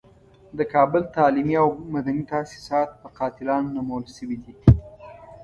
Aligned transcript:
د 0.57 0.59
کابل 0.73 1.03
تعلیمي 1.17 1.55
او 1.63 1.69
مدني 1.95 2.23
تاسیسات 2.33 2.89
په 3.01 3.07
قاتلانو 3.17 3.73
نومول 3.75 4.03
شوي 4.17 4.37
دي. 4.43 4.53